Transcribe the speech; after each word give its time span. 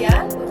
got, 0.00 0.47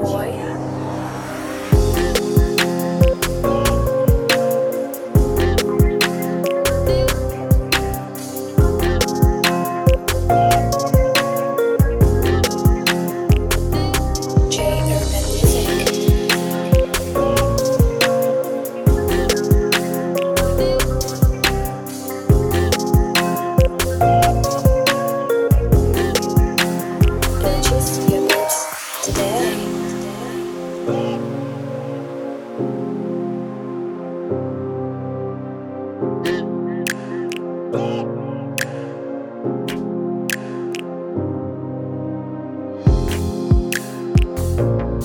Thank 37.70 38.08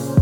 you. 0.06 0.21